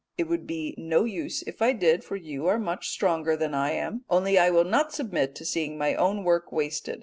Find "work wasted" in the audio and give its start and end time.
6.23-6.99